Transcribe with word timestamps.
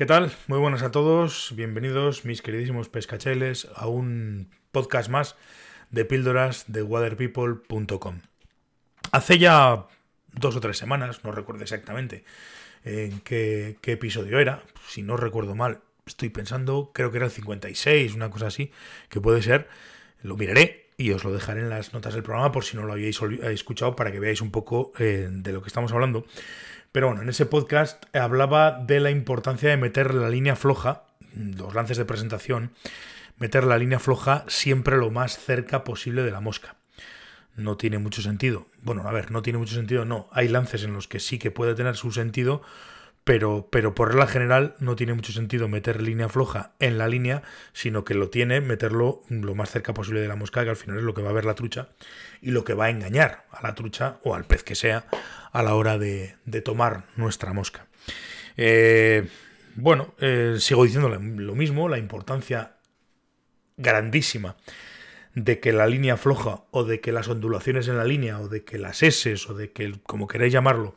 ¿Qué 0.00 0.06
tal? 0.06 0.32
Muy 0.46 0.58
buenas 0.58 0.82
a 0.82 0.90
todos. 0.90 1.52
Bienvenidos, 1.54 2.24
mis 2.24 2.40
queridísimos 2.40 2.88
pescacheles, 2.88 3.68
a 3.74 3.86
un 3.86 4.48
podcast 4.72 5.10
más 5.10 5.36
de 5.90 6.06
píldoras 6.06 6.64
de 6.68 6.82
waterpeople.com. 6.82 8.20
Hace 9.12 9.38
ya 9.38 9.88
dos 10.32 10.56
o 10.56 10.60
tres 10.60 10.78
semanas, 10.78 11.22
no 11.22 11.32
recuerdo 11.32 11.64
exactamente 11.64 12.24
en 12.82 13.20
qué, 13.20 13.76
episodio 13.84 14.38
era, 14.38 14.62
si 14.88 15.02
no 15.02 15.18
recuerdo 15.18 15.54
mal, 15.54 15.82
estoy 16.06 16.30
pensando, 16.30 16.92
creo 16.94 17.10
que 17.10 17.18
era 17.18 17.26
el 17.26 17.32
56, 17.32 18.14
una 18.14 18.30
cosa 18.30 18.46
así, 18.46 18.72
que 19.10 19.20
puede 19.20 19.42
ser, 19.42 19.68
lo 20.22 20.34
miraré 20.38 20.86
y 20.96 21.10
os 21.10 21.24
lo 21.24 21.30
dejaré 21.30 21.60
en 21.60 21.68
las 21.68 21.92
notas 21.92 22.14
del 22.14 22.22
programa 22.22 22.52
por 22.52 22.64
si 22.64 22.74
no 22.74 22.84
lo 22.84 22.94
habéis 22.94 23.20
escuchado 23.42 23.96
para 23.96 24.12
que 24.12 24.18
veáis 24.18 24.40
un 24.40 24.50
poco 24.50 24.92
eh, 24.98 25.28
de 25.30 25.52
lo 25.52 25.60
que 25.60 25.68
estamos 25.68 25.92
hablando. 25.92 26.24
Pero 26.92 27.06
bueno, 27.06 27.22
en 27.22 27.28
ese 27.28 27.46
podcast 27.46 28.04
hablaba 28.14 28.72
de 28.72 28.98
la 28.98 29.10
importancia 29.10 29.70
de 29.70 29.76
meter 29.76 30.12
la 30.12 30.28
línea 30.28 30.56
floja, 30.56 31.04
los 31.34 31.74
lances 31.74 31.96
de 31.96 32.04
presentación, 32.04 32.72
meter 33.38 33.64
la 33.64 33.78
línea 33.78 34.00
floja 34.00 34.44
siempre 34.48 34.96
lo 34.96 35.10
más 35.10 35.38
cerca 35.38 35.84
posible 35.84 36.22
de 36.22 36.32
la 36.32 36.40
mosca. 36.40 36.74
No 37.54 37.76
tiene 37.76 37.98
mucho 37.98 38.22
sentido. 38.22 38.66
Bueno, 38.82 39.08
a 39.08 39.12
ver, 39.12 39.30
no 39.30 39.42
tiene 39.42 39.58
mucho 39.58 39.74
sentido, 39.74 40.04
no. 40.04 40.28
Hay 40.32 40.48
lances 40.48 40.82
en 40.82 40.92
los 40.92 41.06
que 41.06 41.20
sí 41.20 41.38
que 41.38 41.52
puede 41.52 41.74
tener 41.74 41.94
su 41.96 42.10
sentido, 42.10 42.62
pero, 43.24 43.68
pero 43.70 43.94
por 43.94 44.08
regla 44.08 44.26
general 44.26 44.74
no 44.78 44.96
tiene 44.96 45.14
mucho 45.14 45.32
sentido 45.32 45.68
meter 45.68 46.02
línea 46.02 46.28
floja 46.28 46.72
en 46.78 46.98
la 46.98 47.08
línea, 47.08 47.42
sino 47.72 48.04
que 48.04 48.14
lo 48.14 48.30
tiene 48.30 48.60
meterlo 48.60 49.22
lo 49.28 49.54
más 49.54 49.70
cerca 49.70 49.94
posible 49.94 50.20
de 50.20 50.28
la 50.28 50.36
mosca, 50.36 50.64
que 50.64 50.70
al 50.70 50.76
final 50.76 50.98
es 50.98 51.04
lo 51.04 51.14
que 51.14 51.22
va 51.22 51.30
a 51.30 51.34
ver 51.34 51.44
la 51.44 51.54
trucha 51.54 51.90
y 52.40 52.50
lo 52.50 52.64
que 52.64 52.74
va 52.74 52.86
a 52.86 52.90
engañar 52.90 53.46
a 53.50 53.62
la 53.62 53.74
trucha 53.74 54.18
o 54.22 54.34
al 54.34 54.44
pez 54.44 54.62
que 54.64 54.74
sea 54.74 55.06
a 55.52 55.62
la 55.62 55.74
hora 55.74 55.98
de, 55.98 56.36
tomar 56.64 57.04
nuestra 57.16 57.52
mosca. 57.52 57.86
Eh, 58.56 59.28
bueno, 59.76 60.14
eh, 60.18 60.56
sigo 60.58 60.84
diciendo 60.84 61.08
lo 61.08 61.54
mismo, 61.54 61.88
la 61.88 61.98
importancia 61.98 62.76
grandísima 63.76 64.56
de 65.34 65.60
que 65.60 65.72
la 65.72 65.86
línea 65.86 66.16
floja 66.16 66.64
o 66.70 66.84
de 66.84 67.00
que 67.00 67.12
las 67.12 67.28
ondulaciones 67.28 67.88
en 67.88 67.96
la 67.96 68.04
línea 68.04 68.40
o 68.40 68.48
de 68.48 68.64
que 68.64 68.78
las 68.78 69.02
S 69.02 69.34
o 69.48 69.54
de 69.54 69.72
que, 69.72 70.00
como 70.04 70.26
queráis 70.26 70.52
llamarlo, 70.52 70.94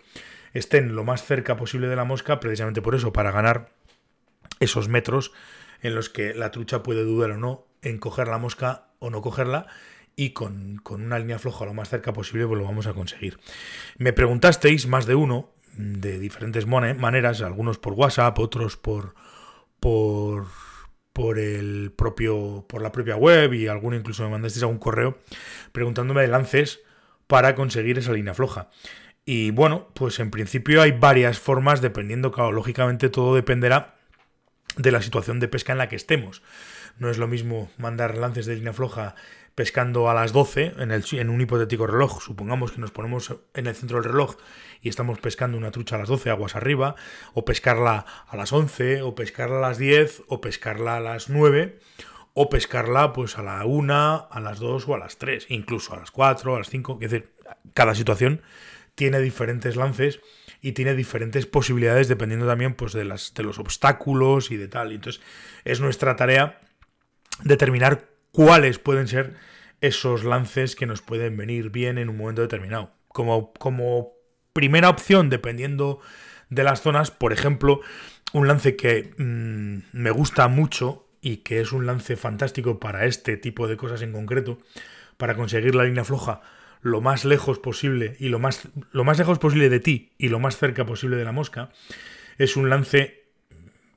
estén 0.54 0.96
lo 0.96 1.04
más 1.04 1.24
cerca 1.24 1.58
posible 1.58 1.88
de 1.88 1.96
la 1.96 2.04
mosca, 2.04 2.40
precisamente 2.40 2.82
por 2.82 2.96
eso, 2.96 3.14
para 3.14 3.32
ganar 3.32 3.72
esos 4.60 4.88
metros 4.88 5.32
en 5.82 5.96
los 5.96 6.10
que 6.10 6.34
la 6.34 6.52
trucha 6.52 6.84
puede 6.84 7.04
dudar 7.04 7.32
o 7.32 7.38
no 7.38 7.68
en 7.82 7.98
coger 7.98 8.28
la 8.28 8.38
mosca 8.38 8.88
o 9.00 9.10
no 9.10 9.22
cogerla 9.22 9.68
y 10.16 10.30
con, 10.32 10.82
una 10.90 11.20
línea 11.20 11.40
floja 11.40 11.66
lo 11.66 11.74
más 11.74 11.90
cerca 11.90 12.14
posible 12.14 12.48
pues 12.48 12.60
lo 12.60 12.66
vamos 12.66 12.88
a 12.88 12.94
conseguir. 12.94 13.40
Me 13.98 14.14
preguntasteis 14.14 14.88
más 14.88 15.06
de 15.06 15.16
uno, 15.16 15.52
de 15.76 16.20
diferentes 16.20 16.68
maneras, 16.68 17.42
algunos 17.42 17.80
por 17.80 17.94
WhatsApp, 17.94 18.38
otros 18.40 18.78
por, 18.78 19.16
por, 19.80 20.46
por 21.12 21.40
el 21.40 21.92
propio, 21.96 22.66
por 22.68 22.82
la 22.82 22.92
propia 22.92 23.16
web 23.16 23.54
y 23.54 23.68
alguno 23.68 23.98
incluso 23.98 24.24
me 24.24 24.30
mandasteis 24.30 24.64
algún 24.64 24.80
correo 24.80 25.18
preguntándome 25.72 26.22
de 26.22 26.28
lances 26.28 26.82
para 27.28 27.56
conseguir 27.56 27.98
esa 27.98 28.14
línea 28.14 28.34
floja. 28.34 28.70
Y 29.26 29.52
bueno, 29.52 29.88
pues 29.94 30.20
en 30.20 30.32
principio 30.32 30.82
hay 30.82 30.92
varias 30.92 31.40
formas, 31.40 31.82
dependiendo, 31.82 32.32
claro, 32.32 32.52
lógicamente 32.52 33.10
todo 33.10 33.36
dependerá 33.36 33.96
de 34.76 34.92
la 34.92 35.02
situación 35.02 35.40
de 35.40 35.48
pesca 35.48 35.72
en 35.72 35.78
la 35.78 35.88
que 35.88 35.96
estemos. 35.96 36.42
No 36.98 37.10
es 37.10 37.18
lo 37.18 37.28
mismo 37.28 37.72
mandar 37.78 38.18
lances 38.18 38.46
de 38.46 38.56
línea 38.56 38.74
floja 38.74 39.16
pescando 39.56 40.10
a 40.10 40.14
las 40.14 40.34
12 40.34 40.74
en, 40.80 40.92
el, 40.92 41.04
en 41.12 41.30
un 41.30 41.40
hipotético 41.42 41.88
reloj. 41.88 42.22
Supongamos 42.22 42.72
que 42.72 42.82
nos 42.82 42.92
ponemos 42.92 43.36
en 43.54 43.68
el 43.68 43.76
centro 43.76 44.02
del 44.02 44.12
reloj 44.12 44.36
y 44.82 44.90
estamos 44.90 45.20
pescando 45.20 45.58
una 45.58 45.72
trucha 45.72 45.96
a 45.96 46.00
las 46.00 46.10
12 46.10 46.30
aguas 46.30 46.56
arriba, 46.56 46.96
o 47.34 47.46
pescarla 47.46 48.06
a 48.28 48.36
las 48.36 48.52
11, 48.52 49.04
o 49.04 49.16
pescarla 49.16 49.58
a 49.58 49.62
las 49.62 49.78
10, 49.78 50.24
o 50.28 50.42
pescarla 50.42 50.98
a 50.98 51.00
las 51.00 51.30
9, 51.30 51.80
o 52.34 52.50
pescarla 52.50 53.14
pues 53.14 53.38
a 53.38 53.44
la 53.44 53.64
1, 53.66 54.28
a 54.30 54.40
las 54.40 54.60
2 54.60 54.88
o 54.88 54.96
a 54.96 54.98
las 54.98 55.18
3, 55.18 55.46
incluso 55.50 55.94
a 55.94 56.00
las 56.00 56.12
4, 56.12 56.56
a 56.56 56.60
las 56.60 56.70
5. 56.70 57.00
Es 57.02 57.12
decir, 57.12 57.32
cada 57.74 57.96
situación 57.96 58.42
tiene 58.96 59.20
diferentes 59.20 59.76
lances 59.76 60.20
y 60.62 60.74
tiene 60.74 60.96
diferentes 60.96 61.46
posibilidades 61.46 62.08
dependiendo 62.08 62.48
también 62.48 62.74
pues, 62.74 62.94
de, 62.94 63.06
las, 63.06 63.34
de 63.34 63.44
los 63.44 63.60
obstáculos 63.60 64.52
y 64.52 64.58
de 64.58 64.68
tal. 64.68 64.92
entonces 64.92 65.22
es 65.66 65.80
nuestra 65.80 66.16
tarea 66.16 66.62
determinar 67.44 68.10
cuáles 68.32 68.80
pueden 68.80 69.08
ser 69.08 69.36
esos 69.82 70.24
lances 70.24 70.76
que 70.76 70.86
nos 70.86 71.02
pueden 71.02 71.36
venir 71.36 71.70
bien 71.70 71.98
en 71.98 72.10
un 72.10 72.18
momento 72.18 72.42
determinado. 72.42 72.92
Como, 73.10 73.52
como 73.54 74.14
primera 74.54 74.90
opción, 74.90 75.30
dependiendo 75.30 76.00
de 76.50 76.64
las 76.64 76.82
zonas, 76.82 77.12
por 77.12 77.34
ejemplo, 77.34 77.82
un 78.32 78.48
lance 78.48 78.76
que 78.76 79.14
mm, 79.18 79.80
me 79.92 80.12
gusta 80.12 80.48
mucho 80.48 81.08
y 81.22 81.38
que 81.38 81.60
es 81.60 81.74
un 81.74 81.86
lance 81.86 82.16
fantástico 82.16 82.80
para 82.80 83.06
este 83.06 83.36
tipo 83.38 83.68
de 83.68 83.76
cosas 83.78 84.02
en 84.02 84.14
concreto, 84.14 84.60
para 85.18 85.36
conseguir 85.36 85.76
la 85.76 85.84
línea 85.84 86.04
floja 86.04 86.42
lo 86.84 87.02
más 87.02 87.26
lejos 87.26 87.58
posible 87.60 88.16
y 88.20 88.30
lo 88.30 88.38
más, 88.38 88.68
lo 88.92 89.04
más 89.04 89.18
lejos 89.18 89.40
posible 89.40 89.70
de 89.70 89.80
ti 89.80 90.12
y 90.18 90.28
lo 90.28 90.40
más 90.40 90.58
cerca 90.58 90.86
posible 90.86 91.16
de 91.16 91.24
la 91.24 91.32
mosca, 91.32 91.70
es 92.38 92.58
un 92.58 92.70
lance, 92.70 93.24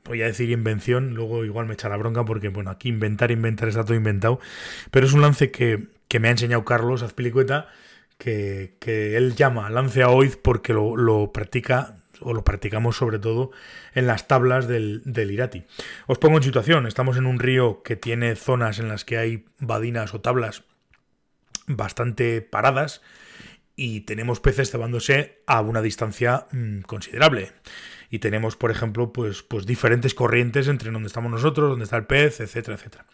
voy 0.04 0.22
a 0.22 0.26
decir 0.26 0.50
invención, 0.50 1.14
luego 1.14 1.44
igual 1.44 1.66
me 1.66 1.74
echa 1.74 1.88
la 1.88 1.96
bronca 1.96 2.24
porque, 2.24 2.48
bueno, 2.48 2.70
aquí 2.70 2.88
inventar, 2.88 3.30
inventar 3.30 3.68
está 3.68 3.84
todo 3.84 3.96
inventado, 3.96 4.40
pero 4.90 5.04
es 5.04 5.12
un 5.12 5.20
lance 5.20 5.50
que, 5.50 5.88
me 6.18 6.28
ha 6.28 6.30
enseñado 6.30 6.64
Carlos 6.64 7.02
Azpilicueta, 7.02 7.68
que, 8.16 8.76
que 8.80 9.18
él 9.18 9.34
llama 9.34 9.68
lance 9.68 10.02
a 10.02 10.08
oiz 10.08 10.38
porque 10.38 10.72
lo, 10.72 10.96
lo 10.96 11.32
practica 11.32 11.96
o 12.20 12.32
lo 12.32 12.44
practicamos 12.44 12.96
sobre 12.96 13.18
todo 13.18 13.50
en 13.94 14.06
las 14.06 14.26
tablas 14.26 14.68
del, 14.68 15.02
del, 15.04 15.30
Irati. 15.30 15.64
Os 16.06 16.16
pongo 16.16 16.38
en 16.38 16.42
situación, 16.42 16.86
estamos 16.86 17.18
en 17.18 17.26
un 17.26 17.38
río 17.38 17.82
que 17.82 17.96
tiene 17.96 18.34
zonas 18.36 18.78
en 18.78 18.88
las 18.88 19.04
que 19.04 19.18
hay 19.18 19.44
badinas 19.58 20.14
o 20.14 20.20
tablas 20.22 20.62
bastante 21.66 22.42
paradas 22.42 23.02
y 23.76 24.00
tenemos 24.00 24.40
peces 24.40 24.70
cebándose 24.70 25.42
a 25.46 25.60
una 25.60 25.82
distancia 25.82 26.46
mm, 26.50 26.80
considerable. 26.80 27.52
Y 28.10 28.20
tenemos, 28.20 28.56
por 28.56 28.70
ejemplo, 28.70 29.12
pues, 29.12 29.42
pues 29.42 29.66
diferentes 29.66 30.14
corrientes 30.14 30.68
entre 30.68 30.90
donde 30.90 31.08
estamos 31.08 31.30
nosotros, 31.30 31.70
donde 31.70 31.84
está 31.84 31.96
el 31.96 32.06
pez, 32.06 32.40
etcétera, 32.40 32.76
etcétera. 32.76 33.04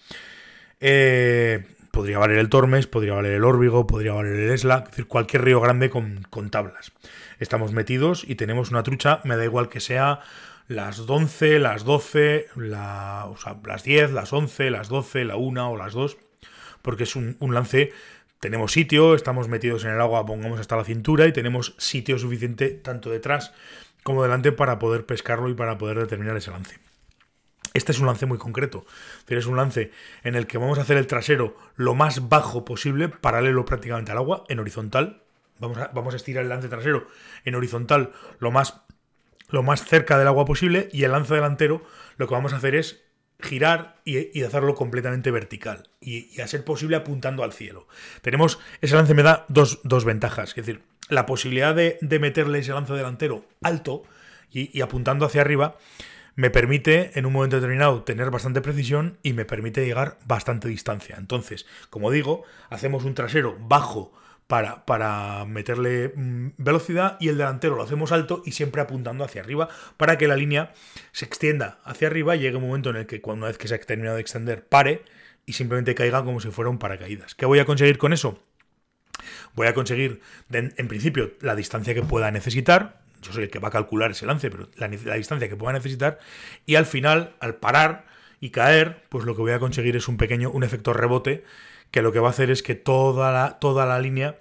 Eh, 0.81 1.65
podría 1.91 2.19
valer 2.19 2.39
el 2.39 2.49
Tormes, 2.49 2.87
podría 2.87 3.15
valer 3.15 3.33
el 3.33 3.45
Órbigo, 3.45 3.87
podría 3.87 4.13
valer 4.13 4.35
el 4.35 4.51
Esla, 4.51 4.79
es 4.84 4.91
decir, 4.91 5.07
cualquier 5.07 5.45
río 5.45 5.61
grande 5.61 5.91
con, 5.91 6.27
con 6.31 6.51
tablas. 6.51 6.93
Estamos 7.39 7.73
metidos 7.73 8.25
y 8.27 8.37
tenemos 8.37 8.71
una 8.71 8.83
trucha, 8.83 9.21
me 9.25 9.37
da 9.37 9.45
igual 9.45 9.69
que 9.69 9.81
sea 9.81 10.21
las 10.69 11.01
11, 11.01 11.59
las 11.59 11.84
12, 11.84 12.49
la, 12.57 13.27
o 13.29 13.37
sea, 13.37 13.57
las 13.65 13.83
10, 13.83 14.13
las 14.13 14.33
11, 14.33 14.71
las 14.71 14.89
12, 14.89 15.25
la 15.25 15.37
1 15.37 15.71
o 15.71 15.77
las 15.77 15.93
2, 15.93 16.17
porque 16.83 17.03
es 17.03 17.17
un, 17.17 17.37
un 17.41 17.55
lance 17.55 17.93
tenemos 18.42 18.72
sitio, 18.72 19.14
estamos 19.14 19.47
metidos 19.47 19.84
en 19.84 19.92
el 19.92 20.00
agua, 20.00 20.26
pongamos 20.26 20.58
hasta 20.58 20.75
la 20.75 20.82
cintura 20.82 21.28
y 21.28 21.32
tenemos 21.32 21.76
sitio 21.78 22.19
suficiente 22.19 22.70
tanto 22.70 23.08
detrás 23.08 23.53
como 24.03 24.25
delante 24.25 24.50
para 24.50 24.80
poder 24.80 25.06
pescarlo 25.06 25.48
y 25.48 25.54
para 25.54 25.78
poder 25.78 25.97
determinar 26.00 26.36
ese 26.36 26.50
lance. 26.50 26.80
Este 27.72 27.92
es 27.92 28.00
un 28.00 28.06
lance 28.06 28.26
muy 28.26 28.38
concreto, 28.38 28.84
es 29.28 29.47
un 29.47 29.56
lance 29.56 29.92
en 30.25 30.34
el 30.34 30.48
que 30.48 30.58
vamos 30.58 30.80
a 30.80 30.82
hacer 30.82 30.97
el 30.97 31.06
trasero 31.06 31.56
lo 31.76 31.94
más 31.94 32.28
bajo 32.28 32.64
posible, 32.64 33.08
paralelo 33.08 33.64
prácticamente 33.64 34.10
al 34.10 34.19
agua, 34.19 34.42
en 34.48 34.59
horizontal. 34.59 35.22
Vamos 35.60 35.78
a, 35.78 35.92
vamos 35.94 36.12
a 36.14 36.16
estirar 36.16 36.42
el 36.42 36.48
lance 36.48 36.69
trasero 36.69 37.06
en 37.44 37.54
horizontal 37.54 38.10
lo 38.41 38.50
más, 38.50 38.80
lo 39.50 39.62
más 39.62 39.84
cerca 39.84 40.19
del 40.19 40.26
agua 40.26 40.47
posible 40.47 40.88
y 40.92 41.04
el 41.04 41.12
lance 41.12 41.32
delantero 41.32 41.84
lo 42.16 42.26
que 42.26 42.34
vamos 42.34 42.53
a 42.54 42.56
hacer 42.56 42.74
es 42.74 43.04
girar 43.42 43.97
y, 44.04 44.42
hacerlo 44.42 44.75
completamente 44.75 45.30
vertical 45.30 45.88
y, 46.00 46.41
a 46.41 46.47
ser 46.47 46.64
posible 46.64 46.97
apuntando 46.97 47.42
al 47.42 47.53
cielo. 47.53 47.86
Tenemos, 48.22 48.58
ese 48.80 48.94
lance 48.94 49.14
me 49.14 49.22
da 49.22 49.44
dos, 49.48 50.04
ventajas, 50.04 50.50
es 50.50 50.56
decir, 50.56 50.82
la 51.08 51.26
posibilidad 51.26 51.75
de, 51.75 51.98
meterle 52.20 52.60
ese 52.60 52.72
lance 52.72 52.92
delantero 52.94 53.44
alto 53.62 54.04
y, 54.50 54.80
apuntando 54.80 55.26
hacia 55.26 55.41
arriba 55.42 55.76
me 56.34 56.48
permite 56.48 57.19
en 57.19 57.27
un 57.27 57.34
momento 57.34 57.56
determinado 57.56 58.04
tener 58.04 58.30
bastante 58.30 58.62
precisión 58.62 59.18
y 59.22 59.34
me 59.34 59.45
permite 59.45 59.84
llegar 59.84 60.18
bastante 60.24 60.66
distancia. 60.66 61.16
Entonces, 61.18 61.66
como 61.91 62.10
digo, 62.10 62.45
hacemos 62.71 63.04
un 63.04 63.15
trasero 63.15 63.59
bajo 63.60 64.12
para, 64.84 65.47
meterle 65.47 66.13
mm, 66.15 66.49
velocidad 66.59 67.16
y 67.19 67.28
el 67.28 67.39
delantero 67.39 67.75
lo 67.75 67.84
hacemos 67.84 68.13
alto 68.13 68.43
y 68.45 68.53
siempre 68.53 68.83
apuntando 68.83 69.25
hacia 69.25 69.41
arriba 69.41 69.71
para 69.97 70.19
que 70.19 70.28
la 70.28 70.37
línea 70.37 70.75
se 71.13 71.25
extienda 71.25 71.78
hacia 71.84 72.09
arriba 72.09 72.37
y 72.37 72.41
llegue 72.41 72.57
un 72.57 72.66
momento 72.66 72.91
en 72.91 72.97
el 72.97 73.07
que 73.07 73.22
cuando 73.22 73.45
una 73.45 73.47
vez 73.47 73.57
que 73.57 73.66
se 73.66 73.77
ha 73.77 73.81
terminado 73.81 74.16
de 74.16 74.21
extender 74.21 74.66
pare 74.66 75.04
y 75.47 75.54
simplemente 75.54 75.95
caiga 75.95 76.22
como 76.22 76.39
si 76.39 76.51
fuera 76.51 76.69
un 76.69 76.78
paracaídas. 76.78 77.34
¿Qué 77.34 77.47
voy 77.47 77.60
a 77.60 77.65
conseguir 77.65 77.97
con 77.97 78.13
eso? 78.13 78.43
Voy 79.54 79.69
a 79.69 79.75
conseguir, 79.75 80.21
en 80.51 80.89
principio, 80.89 81.33
la 81.41 81.57
distancia 81.57 81.95
que 81.95 82.03
pueda 82.03 82.31
necesitar. 82.31 83.01
Yo 83.22 83.33
soy 83.33 83.45
el 83.45 83.51
que 83.51 83.59
va 83.59 83.69
a 83.69 83.72
calcular 83.72 84.10
ese 84.10 84.27
lance, 84.27 84.51
pero 84.51 84.69
la, 84.77 84.89
la 85.05 85.15
distancia 85.15 85.48
que 85.48 85.57
pueda 85.57 85.72
necesitar. 85.72 86.19
Y 86.66 86.75
al 86.75 86.84
final, 86.84 87.37
al 87.41 87.55
parar 87.55 88.05
y 88.39 88.51
caer, 88.51 89.03
pues 89.09 89.25
lo 89.25 89.34
que 89.34 89.41
voy 89.41 89.53
a 89.53 89.59
conseguir 89.59 89.97
es 89.97 90.09
un 90.09 90.19
pequeño, 90.19 90.51
un 90.51 90.63
efecto 90.63 90.93
rebote 90.93 91.43
que 91.92 92.03
lo 92.03 92.10
que 92.10 92.18
va 92.18 92.27
a 92.27 92.30
hacer 92.30 92.50
es 92.50 92.65
que 92.65 92.74
toda 92.74 93.30
la, 93.30 93.60
toda 93.60 93.86
la 93.86 94.00
línea 94.00 94.39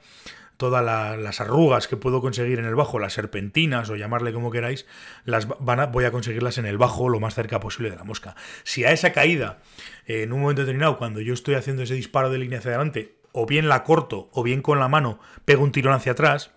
todas 0.61 0.85
las 1.19 1.41
arrugas 1.41 1.87
que 1.87 1.97
puedo 1.97 2.21
conseguir 2.21 2.59
en 2.59 2.65
el 2.65 2.75
bajo, 2.75 2.99
las 2.99 3.13
serpentinas 3.13 3.89
o 3.89 3.95
llamarle 3.95 4.31
como 4.31 4.51
queráis, 4.51 4.85
las 5.25 5.47
van 5.47 5.91
voy 5.91 6.05
a 6.05 6.11
conseguirlas 6.11 6.59
en 6.59 6.67
el 6.67 6.77
bajo 6.77 7.09
lo 7.09 7.19
más 7.19 7.33
cerca 7.33 7.59
posible 7.59 7.89
de 7.89 7.95
la 7.95 8.03
mosca. 8.03 8.35
Si 8.61 8.83
a 8.85 8.91
esa 8.91 9.11
caída, 9.11 9.57
eh, 10.05 10.21
en 10.21 10.33
un 10.33 10.41
momento 10.41 10.61
determinado, 10.61 10.99
cuando 10.99 11.19
yo 11.19 11.33
estoy 11.33 11.55
haciendo 11.55 11.81
ese 11.81 11.95
disparo 11.95 12.29
de 12.29 12.37
línea 12.37 12.59
hacia 12.59 12.69
adelante, 12.69 13.15
o 13.31 13.47
bien 13.47 13.69
la 13.69 13.83
corto 13.83 14.29
o 14.33 14.43
bien 14.43 14.61
con 14.61 14.77
la 14.77 14.87
mano 14.87 15.19
pego 15.45 15.63
un 15.63 15.71
tirón 15.71 15.95
hacia 15.95 16.11
atrás, 16.11 16.51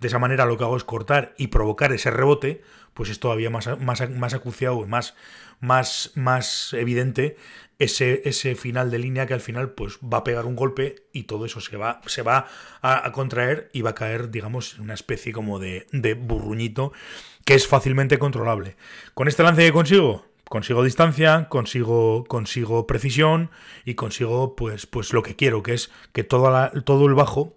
de 0.00 0.08
esa 0.08 0.18
manera 0.18 0.46
lo 0.46 0.56
que 0.56 0.64
hago 0.64 0.76
es 0.76 0.84
cortar 0.84 1.34
y 1.36 1.48
provocar 1.48 1.92
ese 1.92 2.10
rebote, 2.10 2.62
pues 2.94 3.10
es 3.10 3.20
todavía 3.20 3.50
más, 3.50 3.78
más, 3.80 4.08
más 4.10 4.34
acuciado 4.34 4.82
y 4.82 4.86
más, 4.86 5.14
más, 5.60 6.12
más 6.14 6.72
evidente 6.72 7.36
ese, 7.80 8.22
ese 8.26 8.54
final 8.54 8.90
de 8.90 8.98
línea 8.98 9.26
que 9.26 9.34
al 9.34 9.40
final 9.40 9.70
pues 9.70 9.98
va 9.98 10.18
a 10.18 10.24
pegar 10.24 10.44
un 10.44 10.54
golpe 10.54 11.06
y 11.12 11.24
todo 11.24 11.46
eso 11.46 11.60
se 11.60 11.76
va, 11.76 12.00
se 12.06 12.22
va 12.22 12.46
a, 12.82 13.10
contraer 13.12 13.70
y 13.72 13.80
va 13.80 13.90
a 13.90 13.94
caer, 13.94 14.30
digamos, 14.30 14.74
en 14.74 14.82
una 14.82 14.94
especie 14.94 15.32
como 15.32 15.58
de, 15.58 15.86
de 15.90 16.14
burruñito 16.14 16.92
que 17.44 17.54
es 17.54 17.66
fácilmente 17.66 18.18
controlable. 18.18 18.76
Con 19.14 19.28
este 19.28 19.42
lance 19.42 19.64
que 19.64 19.72
consigo, 19.72 20.26
consigo 20.44 20.84
distancia, 20.84 21.48
consigo, 21.48 22.24
consigo 22.24 22.86
precisión 22.86 23.50
y 23.86 23.94
consigo 23.94 24.56
pues, 24.56 24.86
pues 24.86 25.14
lo 25.14 25.22
que 25.22 25.34
quiero, 25.34 25.62
que 25.62 25.72
es 25.72 25.90
que 26.12 26.22
todo, 26.22 26.70
todo 26.82 27.06
el 27.06 27.14
bajo 27.14 27.54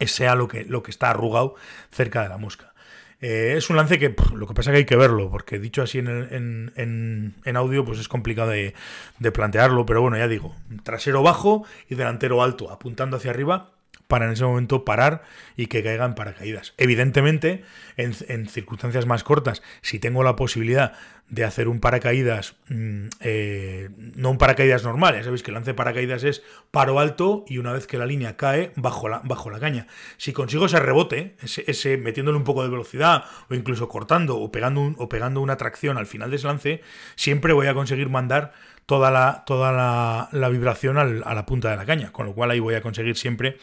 sea 0.00 0.34
lo 0.34 0.48
que, 0.48 0.64
lo 0.64 0.82
que 0.82 0.90
está 0.90 1.10
arrugado 1.10 1.54
cerca 1.90 2.22
de 2.22 2.28
la 2.28 2.38
mosca. 2.38 2.72
Eh, 3.20 3.54
es 3.56 3.70
un 3.70 3.76
lance 3.76 4.00
que 4.00 4.14
lo 4.34 4.48
que 4.48 4.54
pasa 4.54 4.70
es 4.70 4.74
que 4.74 4.78
hay 4.78 4.84
que 4.84 4.96
verlo, 4.96 5.30
porque 5.30 5.60
dicho 5.60 5.82
así 5.82 5.98
en, 5.98 6.72
en, 6.74 7.56
audio, 7.56 7.84
pues 7.84 8.00
es 8.00 8.08
complicado 8.08 8.50
de, 8.50 8.74
de, 9.20 9.32
plantearlo, 9.32 9.86
pero 9.86 10.02
bueno, 10.02 10.18
ya 10.18 10.26
digo, 10.26 10.56
trasero 10.82 11.22
bajo 11.22 11.64
y 11.88 11.94
delantero 11.94 12.42
alto, 12.42 12.72
apuntando 12.72 13.16
hacia 13.16 13.30
arriba 13.30 13.70
para 14.12 14.26
en 14.26 14.32
ese 14.32 14.44
momento 14.44 14.84
parar 14.84 15.22
y 15.56 15.68
que 15.68 15.82
caigan 15.82 16.14
paracaídas. 16.14 16.74
Evidentemente, 16.76 17.64
en, 17.96 18.12
circunstancias 18.46 19.06
más 19.06 19.24
cortas, 19.24 19.62
si 19.80 19.98
tengo 19.98 20.22
la 20.22 20.36
posibilidad 20.36 20.92
de 21.30 21.44
hacer 21.44 21.66
un 21.66 21.80
paracaídas, 21.80 22.56
mm, 22.68 23.06
eh, 23.20 23.88
no 23.96 24.32
un 24.32 24.36
paracaídas 24.36 24.84
normal, 24.84 25.14
ya 25.14 25.24
sabéis 25.24 25.42
que 25.42 25.50
el 25.50 25.54
lance 25.54 25.70
de 25.70 25.74
paracaídas 25.74 26.24
es 26.24 26.42
paro 26.70 27.00
alto 27.00 27.46
y 27.48 27.56
una 27.56 27.72
vez 27.72 27.86
que 27.86 27.96
la 27.96 28.04
línea 28.04 28.36
cae, 28.36 28.72
bajo 28.76 29.08
la, 29.08 29.22
bajo 29.24 29.48
la 29.48 29.60
caña. 29.60 29.86
Si 30.18 30.34
consigo 30.34 30.66
ese 30.66 30.78
rebote, 30.78 31.36
ese, 31.42 31.96
metiéndole 31.96 32.36
un 32.36 32.44
poco 32.44 32.64
de 32.64 32.68
velocidad 32.68 33.24
o 33.48 33.54
incluso 33.54 33.88
cortando 33.88 34.36
o 34.36 34.52
pegando, 34.52 34.92
o 34.98 35.08
pegando 35.08 35.40
una 35.40 35.56
tracción 35.56 35.96
al 35.96 36.04
final 36.04 36.28
de 36.28 36.36
ese 36.36 36.48
lance, 36.48 36.82
siempre 37.16 37.54
voy 37.54 37.66
a 37.66 37.72
conseguir 37.72 38.10
mandar 38.10 38.52
toda 38.84 39.10
la, 39.10 39.44
toda 39.46 39.72
la, 39.72 40.48
vibración 40.50 40.98
a 40.98 41.34
la 41.34 41.46
punta 41.46 41.70
de 41.70 41.76
la 41.76 41.86
caña, 41.86 42.12
con 42.12 42.26
lo 42.26 42.34
cual 42.34 42.50
ahí 42.50 42.60
voy 42.60 42.74
a 42.74 42.82
conseguir 42.82 43.16
siempre 43.16 43.56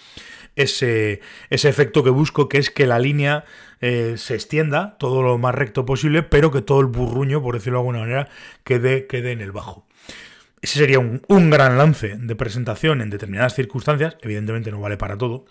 ese, 0.60 1.22
ese 1.50 1.70
efecto 1.70 2.04
que 2.04 2.10
busco, 2.10 2.50
que 2.50 2.58
es 2.58 2.70
que 2.70 2.86
la 2.86 3.00
línea 3.00 3.46
eh, 3.82 4.16
se 4.18 4.36
extienda 4.36 4.98
todo 4.98 5.24
lo 5.24 5.38
más 5.38 5.56
recto 5.56 5.86
posible, 5.86 6.24
pero 6.24 6.52
que 6.52 6.62
todo 6.62 6.82
el 6.82 6.88
burruño, 6.88 7.42
por 7.42 7.56
decirlo 7.56 7.80
de 7.80 7.82
alguna 7.82 8.00
manera, 8.00 8.30
quede, 8.64 9.08
quede 9.08 9.32
en 9.32 9.42
el 9.42 9.52
bajo. 9.52 9.88
Ese 10.62 10.80
sería 10.80 11.00
un, 11.00 11.22
un 11.28 11.50
gran 11.50 11.78
lance 11.78 12.18
de 12.18 12.36
presentación 12.36 13.02
en 13.02 13.10
determinadas 13.10 13.56
circunstancias, 13.56 14.18
evidentemente 14.22 14.72
no 14.72 14.82
vale 14.82 14.98
para 14.98 15.18
todo, 15.18 15.46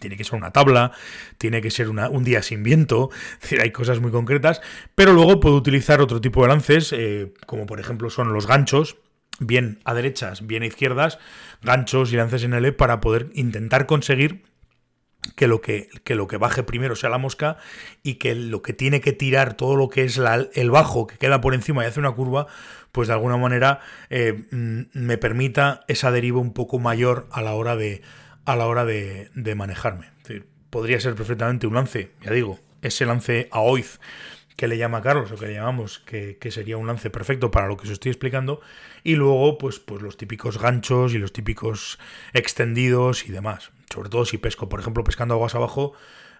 tiene 0.00 0.16
que 0.16 0.24
ser 0.24 0.34
una 0.34 0.50
tabla, 0.50 0.92
tiene 1.38 1.62
que 1.62 1.70
ser 1.70 1.88
un 1.88 2.24
día 2.24 2.42
sin 2.42 2.62
viento, 2.62 3.10
hay 3.60 3.70
cosas 3.70 4.00
muy 4.00 4.10
concretas, 4.10 4.60
pero 4.94 5.12
luego 5.12 5.40
puedo 5.40 5.56
utilizar 5.56 6.00
otro 6.00 6.20
tipo 6.20 6.42
de 6.42 6.48
lances, 6.48 6.92
eh, 6.92 7.32
como 7.46 7.66
por 7.66 7.80
ejemplo 7.80 8.10
son 8.10 8.32
los 8.32 8.46
ganchos, 8.46 8.96
bien 9.40 9.80
a 9.84 9.94
derechas, 9.94 10.46
bien 10.46 10.62
a 10.62 10.66
izquierdas, 10.66 11.18
ganchos 11.62 12.12
y 12.12 12.16
lances 12.16 12.44
en 12.44 12.54
L 12.54 12.72
para 12.72 13.00
poder 13.00 13.30
intentar 13.34 13.86
conseguir 13.86 14.42
que 15.36 15.48
lo 15.48 15.60
que, 15.60 15.88
lo 16.06 16.26
que 16.26 16.36
baje 16.36 16.62
primero 16.62 16.96
sea 16.96 17.10
la 17.10 17.18
mosca 17.18 17.56
y 18.02 18.14
que 18.14 18.34
lo 18.34 18.62
que 18.62 18.72
tiene 18.72 19.00
que 19.00 19.12
tirar 19.12 19.54
todo 19.54 19.76
lo 19.76 19.88
que 19.88 20.04
es 20.04 20.20
el 20.54 20.70
bajo 20.70 21.06
que 21.06 21.16
queda 21.16 21.40
por 21.40 21.54
encima 21.54 21.82
y 21.82 21.86
hace 21.86 22.00
una 22.00 22.12
curva, 22.12 22.46
pues 22.92 23.08
de 23.08 23.14
alguna 23.14 23.36
manera 23.36 23.80
eh, 24.10 24.44
mm, 24.50 24.82
me 24.92 25.18
permita 25.18 25.84
esa 25.88 26.10
deriva 26.10 26.40
un 26.40 26.52
poco 26.52 26.78
mayor 26.78 27.26
a 27.32 27.42
la 27.42 27.54
hora 27.54 27.76
de, 27.76 28.02
a 28.44 28.56
la 28.56 28.66
hora 28.66 28.84
de, 28.84 29.30
manejarme. 29.56 30.10
podría 30.70 31.00
ser 31.00 31.14
perfectamente 31.14 31.66
un 31.66 31.74
lance, 31.74 32.12
ya 32.20 32.32
digo, 32.32 32.60
ese 32.82 33.06
lance 33.06 33.48
a 33.50 33.60
Oiz 33.60 33.98
que 34.56 34.68
le 34.68 34.78
llama 34.78 35.02
Carlos 35.02 35.32
o 35.32 35.36
que 35.36 35.46
le 35.46 35.54
llamamos, 35.54 35.98
que, 36.00 36.38
sería 36.50 36.76
un 36.76 36.86
lance 36.86 37.10
perfecto 37.10 37.50
para 37.50 37.66
lo 37.66 37.76
que 37.76 37.84
os 37.84 37.92
estoy 37.92 38.10
explicando, 38.10 38.60
y 39.02 39.16
luego 39.16 39.58
pues, 39.58 39.80
pues 39.80 40.02
los 40.02 40.16
típicos 40.16 40.58
ganchos 40.58 41.14
y 41.14 41.18
los 41.18 41.32
típicos 41.32 41.98
extendidos 42.32 43.26
y 43.26 43.32
demás. 43.32 43.70
Sobre 43.92 44.08
todo 44.08 44.24
si 44.24 44.38
pesco, 44.38 44.68
por 44.68 44.80
ejemplo, 44.80 45.04
pescando 45.04 45.34
aguas 45.34 45.54
abajo, 45.54 45.94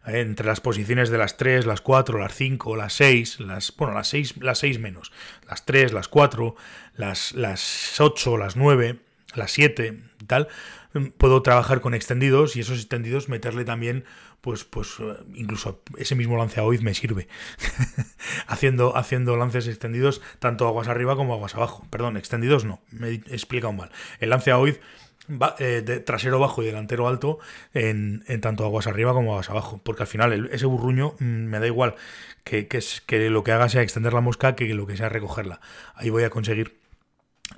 eh, 0.07 0.21
entre 0.21 0.47
las 0.47 0.61
posiciones 0.61 1.11
de 1.11 1.19
las 1.19 1.37
3, 1.37 1.67
las 1.67 1.81
4, 1.81 2.19
las 2.19 2.35
5, 2.35 2.77
las 2.77 2.93
6, 2.95 3.41
las, 3.41 3.75
bueno, 3.77 3.95
las 3.95 4.09
6, 4.09 4.37
las 4.41 4.59
6 4.59 4.79
menos, 4.79 5.13
las 5.49 5.65
3, 5.65 5.93
las 5.93 6.09
4, 6.09 6.55
las, 6.97 7.33
las 7.33 8.01
8, 8.01 8.37
las 8.37 8.57
9, 8.57 9.01
las 9.37 9.53
7 9.53 9.99
y 10.21 10.25
tal, 10.25 10.49
puedo 11.17 11.43
trabajar 11.43 11.81
con 11.81 11.95
extendidos 11.95 12.57
y 12.57 12.61
esos 12.61 12.79
extendidos 12.79 13.29
meterle 13.29 13.65
también, 13.65 14.05
pues, 14.41 14.65
pues 14.65 14.97
eh, 15.01 15.17
incluso 15.35 15.83
ese 15.99 16.15
mismo 16.15 16.37
lance 16.37 16.61
a 16.61 16.65
OID 16.65 16.81
me 16.81 16.95
sirve. 16.95 17.29
haciendo, 18.47 18.97
haciendo 18.97 19.37
lances 19.37 19.67
extendidos 19.67 20.21
tanto 20.39 20.67
aguas 20.67 20.89
arriba 20.89 21.17
como 21.17 21.35
aguas 21.35 21.55
abajo. 21.55 21.87
Perdón, 21.91 22.17
extendidos 22.17 22.65
no, 22.65 22.81
me 22.91 23.09
he 23.09 23.15
explicado 23.15 23.73
mal. 23.73 23.91
El 24.21 24.31
lance 24.31 24.51
a 24.51 24.59
OID 24.59 24.77
va, 25.31 25.57
eh, 25.59 25.83
de 25.85 26.01
trasero 26.01 26.39
bajo 26.39 26.63
y 26.63 26.67
delantero 26.67 27.09
alto 27.09 27.39
en, 27.73 28.23
tanto 28.41 28.65
aguas 28.65 28.87
arriba 28.87 29.13
como 29.13 29.33
aguas 29.33 29.51
abajo. 29.51 29.81
Porque 29.83 30.03
al 30.05 30.09
final 30.09 30.49
ese 30.53 30.67
burruño 30.67 31.15
mm, 31.19 31.25
me 31.25 31.59
da 31.59 31.67
igual 31.67 31.97
que, 32.45 32.69
que, 32.69 32.83
que 33.07 33.31
lo 33.31 33.43
que 33.43 33.53
haga 33.53 33.69
sea 33.69 33.83
extender 33.83 34.13
la 34.13 34.21
mosca 34.21 34.55
que 34.55 34.73
lo 34.75 34.87
que 34.87 34.97
sea 34.97 35.09
recogerla. 35.09 35.61
Ahí 35.95 36.11
voy 36.11 36.25
a 36.25 36.31
conseguir 36.31 36.84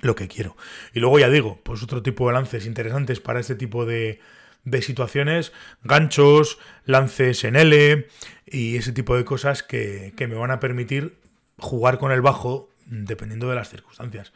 lo 0.01 0.15
que 0.15 0.27
quiero. 0.27 0.55
Y 0.93 0.99
luego 0.99 1.19
ya 1.19 1.29
digo, 1.29 1.59
pues 1.63 1.83
otro 1.83 2.03
tipo 2.03 2.27
de 2.27 2.33
lances 2.33 2.65
interesantes 2.65 3.19
para 3.19 3.39
este 3.39 3.55
tipo 3.55 3.85
de, 3.85 4.19
de 4.67 4.81
situaciones, 4.81 5.53
ganchos, 5.83 6.59
lances 6.85 7.43
en 7.45 7.55
L 7.55 8.07
y 8.45 8.75
ese 8.75 8.91
tipo 8.91 9.15
de 9.15 9.23
cosas 9.23 9.63
que, 9.63 10.13
me 10.17 10.35
van 10.35 10.51
a 10.51 10.59
permitir 10.59 11.17
jugar 11.57 11.97
con 11.97 12.11
el 12.11 12.21
bajo 12.21 12.69
dependiendo 12.85 13.49
de 13.49 13.55
las 13.55 13.69
circunstancias. 13.69 14.33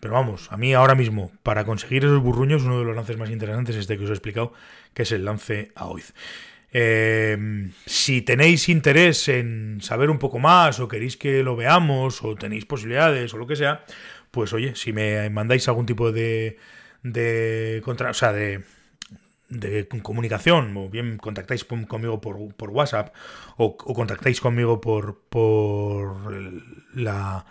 Pero 0.00 0.14
vamos, 0.14 0.50
a 0.50 0.56
mí 0.56 0.74
ahora 0.74 0.94
mismo, 0.94 1.30
para 1.42 1.64
conseguir 1.64 2.04
esos 2.04 2.20
burruños, 2.20 2.62
uno 2.62 2.80
de 2.80 2.84
los 2.84 2.96
lances 2.96 3.16
más 3.16 3.30
interesantes 3.30 3.76
es 3.76 3.82
este 3.82 3.96
que 3.96 4.04
os 4.04 4.10
he 4.10 4.14
explicado, 4.14 4.52
que 4.92 5.02
es 5.02 5.12
el 5.12 5.24
lance 5.24 5.72
a 5.76 5.86
Oiz. 5.86 6.14
Em, 6.72 7.72
si 7.84 8.22
tenéis 8.22 8.68
interés 8.68 9.28
en 9.28 9.80
saber 9.82 10.08
un 10.08 10.18
poco 10.18 10.38
más, 10.38 10.80
o 10.80 10.88
queréis 10.88 11.16
que 11.16 11.42
lo 11.42 11.54
veamos, 11.54 12.22
o 12.22 12.34
tenéis 12.34 12.64
posibilidades, 12.64 13.34
o 13.34 13.38
lo 13.38 13.46
que 13.46 13.56
sea, 13.56 13.84
pues 14.30 14.52
oye, 14.52 14.74
si 14.74 14.92
me 14.92 15.28
mandáis 15.30 15.68
algún 15.68 15.86
tipo 15.86 16.12
de, 16.12 16.56
de 17.02 17.82
o 17.84 18.14
sea, 18.14 18.32
de, 18.32 18.62
de 19.48 19.88
comunicación, 20.02 20.76
o 20.76 20.88
bien 20.88 21.18
contactáis 21.18 21.64
conmigo 21.64 22.20
por, 22.20 22.54
por 22.54 22.70
WhatsApp, 22.70 23.14
o, 23.56 23.76
contactáis 23.76 24.40
conmigo 24.40 24.80
por, 24.80 25.22
por 25.28 26.32
la, 26.94 27.44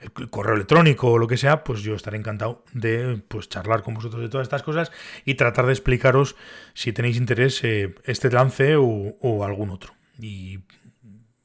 el 0.00 0.30
correo 0.30 0.54
electrónico 0.54 1.12
o 1.12 1.18
lo 1.18 1.28
que 1.28 1.36
sea, 1.36 1.64
pues 1.64 1.82
yo 1.82 1.94
estaré 1.94 2.18
encantado 2.18 2.64
de 2.72 3.22
pues, 3.28 3.48
charlar 3.48 3.82
con 3.82 3.94
vosotros 3.94 4.20
de 4.22 4.28
todas 4.28 4.46
estas 4.46 4.62
cosas 4.62 4.90
y 5.24 5.34
tratar 5.34 5.66
de 5.66 5.72
explicaros 5.72 6.36
si 6.74 6.92
tenéis 6.92 7.16
interés 7.16 7.62
eh, 7.64 7.94
este 8.04 8.30
lance 8.30 8.76
o, 8.76 9.16
o 9.20 9.44
algún 9.44 9.70
otro. 9.70 9.94
Y 10.18 10.60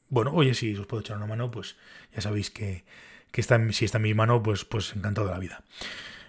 bueno, 0.08 0.32
oye, 0.34 0.54
si 0.54 0.74
os 0.74 0.86
puedo 0.86 1.02
echar 1.02 1.16
una 1.16 1.26
mano, 1.26 1.50
pues 1.50 1.76
ya 2.12 2.20
sabéis 2.20 2.50
que 2.50 2.84
que 3.30 3.40
está, 3.40 3.60
si 3.72 3.84
está 3.84 3.98
en 3.98 4.02
mi 4.02 4.14
mano, 4.14 4.42
pues, 4.42 4.64
pues 4.64 4.94
encantado 4.94 5.26
de 5.26 5.32
la 5.32 5.38
vida. 5.38 5.62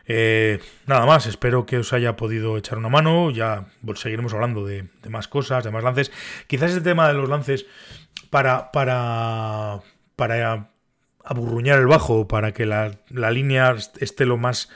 Eh, 0.08 0.60
nada 0.88 1.06
más, 1.06 1.26
espero 1.26 1.66
que 1.66 1.78
os 1.78 1.94
haya 1.94 2.16
podido 2.16 2.58
echar 2.58 2.78
una 2.78 2.90
mano. 2.90 3.32
Ya 3.32 3.66
seguiremos 3.96 4.34
hablando 4.34 4.66
de, 4.66 4.90
más 5.10 5.28
cosas, 5.28 5.64
de 5.64 5.72
más 5.72 5.84
lances. 5.84 6.12
Quizás 6.48 6.74
el 6.74 6.84
tema 6.84 7.08
de 7.08 7.14
los 7.14 7.30
lances 7.30 7.66
para, 8.30 8.72
para, 8.72 9.80
para 10.16 10.72
aburruñar 11.24 11.80
el 11.80 11.88
bajo, 11.88 12.28
para 12.28 12.52
que 12.52 12.66
la, 12.66 12.92
la 13.10 13.32
línea 13.32 13.76
esté 14.00 14.26
lo 14.26 14.38
más, 14.38 14.70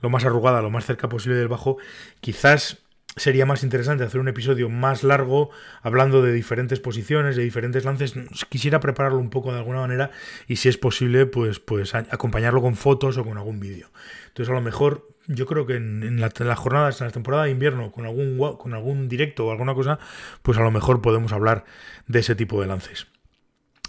lo 0.00 0.10
más 0.10 0.24
arrugada, 0.24 0.62
lo 0.62 0.70
más 0.70 0.86
cerca 0.86 1.08
posible 1.08 1.38
del 1.38 1.48
bajo, 1.48 1.76
quizás 2.20 2.78
sería 3.16 3.46
más 3.46 3.62
interesante 3.62 4.04
hacer 4.04 4.20
un 4.20 4.28
episodio 4.28 4.68
más 4.68 5.02
largo 5.02 5.50
hablando 5.82 6.22
de 6.22 6.32
diferentes 6.32 6.80
posiciones, 6.80 7.36
de 7.36 7.42
diferentes 7.42 7.84
lances. 7.84 8.14
Quisiera 8.48 8.80
prepararlo 8.80 9.18
un 9.18 9.30
poco 9.30 9.52
de 9.52 9.58
alguna 9.58 9.80
manera 9.80 10.10
y 10.46 10.56
si 10.56 10.68
es 10.68 10.78
posible, 10.78 11.26
pues, 11.26 11.60
pues 11.60 11.94
acompañarlo 11.94 12.62
con 12.62 12.76
fotos 12.76 13.16
o 13.18 13.24
con 13.24 13.36
algún 13.38 13.60
vídeo. 13.60 13.90
Entonces 14.28 14.50
a 14.50 14.54
lo 14.54 14.62
mejor 14.62 15.08
yo 15.26 15.46
creo 15.46 15.66
que 15.66 15.76
en, 15.76 16.20
las 16.20 16.58
jornadas, 16.58 17.00
en 17.00 17.06
la 17.06 17.12
temporada 17.12 17.44
de 17.44 17.50
invierno, 17.50 17.92
con 17.92 18.04
algún, 18.04 18.38
con 18.56 18.74
algún 18.74 19.08
directo 19.08 19.46
o 19.46 19.50
alguna 19.50 19.74
cosa, 19.74 19.98
pues 20.42 20.58
a 20.58 20.62
lo 20.62 20.70
mejor 20.70 21.02
podemos 21.02 21.32
hablar 21.32 21.64
de 22.06 22.20
ese 22.20 22.34
tipo 22.34 22.60
de 22.60 22.66
lances. 22.66 23.06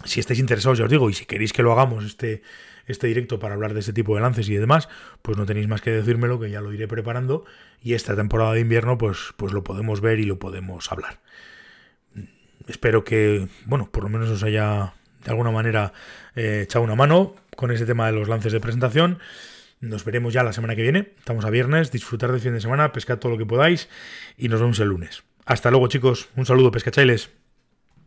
Si 0.04 0.20
estáis 0.20 0.40
interesados, 0.40 0.78
ya 0.78 0.84
os 0.84 0.90
digo, 0.90 1.08
y 1.10 1.14
si 1.14 1.26
queréis 1.26 1.52
que 1.52 1.62
lo 1.62 1.72
hagamos 1.72 2.04
este 2.04 2.42
este 2.86 3.06
directo 3.06 3.38
para 3.38 3.54
hablar 3.54 3.74
de 3.74 3.80
este 3.80 3.92
tipo 3.92 4.14
de 4.14 4.20
lances 4.20 4.48
y 4.48 4.54
demás, 4.54 4.88
pues 5.22 5.38
no 5.38 5.46
tenéis 5.46 5.68
más 5.68 5.80
que 5.80 5.90
decírmelo, 5.90 6.40
que 6.40 6.50
ya 6.50 6.60
lo 6.60 6.72
iré 6.72 6.88
preparando. 6.88 7.44
Y 7.82 7.94
esta 7.94 8.16
temporada 8.16 8.52
de 8.52 8.60
invierno, 8.60 8.98
pues, 8.98 9.34
pues 9.36 9.52
lo 9.52 9.62
podemos 9.64 10.00
ver 10.00 10.20
y 10.20 10.24
lo 10.24 10.38
podemos 10.38 10.90
hablar. 10.90 11.20
espero 12.68 13.04
que, 13.04 13.48
bueno, 13.66 13.90
por 13.90 14.04
lo 14.04 14.08
menos 14.08 14.28
os 14.30 14.42
haya 14.42 14.94
de 15.24 15.30
alguna 15.30 15.50
manera 15.50 15.92
eh, 16.34 16.62
echado 16.64 16.84
una 16.84 16.94
mano 16.94 17.34
con 17.56 17.70
ese 17.70 17.86
tema 17.86 18.06
de 18.06 18.12
los 18.12 18.28
lances 18.28 18.52
de 18.52 18.60
presentación. 18.60 19.18
Nos 19.80 20.04
veremos 20.04 20.32
ya 20.32 20.44
la 20.44 20.52
semana 20.52 20.76
que 20.76 20.82
viene. 20.82 21.12
Estamos 21.18 21.44
a 21.44 21.50
viernes. 21.50 21.90
Disfrutar 21.90 22.30
del 22.30 22.40
fin 22.40 22.54
de 22.54 22.60
semana, 22.60 22.92
pescad 22.92 23.18
todo 23.18 23.32
lo 23.32 23.38
que 23.38 23.46
podáis 23.46 23.88
y 24.36 24.48
nos 24.48 24.60
vemos 24.60 24.78
el 24.78 24.88
lunes. 24.88 25.24
Hasta 25.44 25.70
luego, 25.70 25.88
chicos. 25.88 26.28
Un 26.36 26.46
saludo, 26.46 26.70
pescachailes. 26.70 27.41